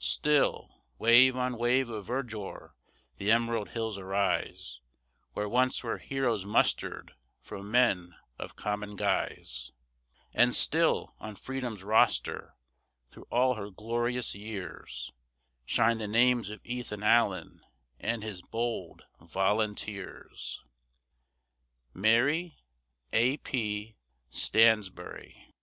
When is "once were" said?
5.48-5.96